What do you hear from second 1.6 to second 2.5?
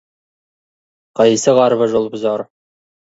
арба жол бұзар.